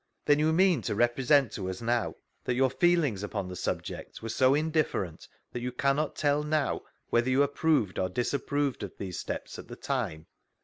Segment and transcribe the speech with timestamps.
[0.25, 4.29] Then you mean to represent to us now, that your feelings upon the subject were
[4.29, 6.81] so indifferent, that you cannot tell now,
[7.11, 10.25] whether you approved or disapproved of these steps at the time?